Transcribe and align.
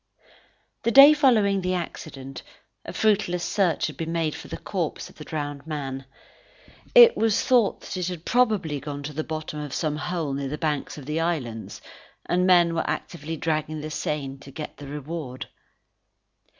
The 0.81 0.89
day 0.89 1.13
following 1.13 1.61
the 1.61 1.75
accident, 1.75 2.41
a 2.85 2.91
fruitless 2.91 3.43
search 3.43 3.85
had 3.85 3.97
been 3.97 4.11
made 4.11 4.33
for 4.33 4.47
the 4.47 4.57
corpse 4.57 5.11
of 5.11 5.17
the 5.17 5.23
drowned 5.23 5.67
man. 5.67 6.05
It 6.95 7.15
was 7.15 7.43
thought 7.43 7.81
that 7.81 7.95
it 7.97 8.07
had 8.07 8.25
probably 8.25 8.79
gone 8.79 9.03
to 9.03 9.13
the 9.13 9.23
bottom 9.23 9.59
of 9.59 9.75
some 9.75 9.97
hole 9.97 10.33
near 10.33 10.49
the 10.49 10.57
banks 10.57 10.97
of 10.97 11.05
the 11.05 11.19
islands, 11.19 11.81
and 12.25 12.47
men 12.47 12.73
were 12.73 12.89
actively 12.89 13.37
dragging 13.37 13.81
the 13.81 13.91
Seine 13.91 14.39
to 14.39 14.49
get 14.49 14.77
the 14.77 14.87
reward. 14.87 15.47